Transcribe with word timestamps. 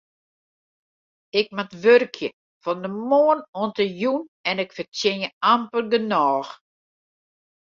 Ik 1.39 1.47
moat 1.55 1.73
wurkje 1.83 2.29
fan 2.63 2.79
de 2.83 2.89
moarn 3.09 3.41
oant 3.61 3.75
de 3.79 3.85
jûn 3.99 4.21
en 4.49 4.55
ik 4.63 4.71
fertsjinje 4.77 5.29
amper 5.53 5.83
genôch. 5.93 6.49